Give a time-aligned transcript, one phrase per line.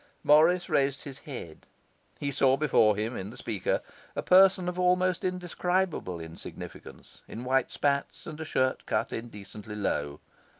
[0.23, 1.67] Morris raised his head.
[2.19, 3.81] He saw before him, in the speaker,
[4.15, 10.19] a person of almost indescribable insignificance, in white spats and a shirt cut indecently low.